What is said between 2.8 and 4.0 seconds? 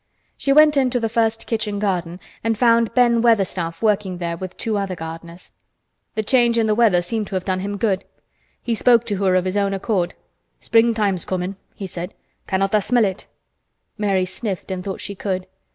Ben Weatherstaff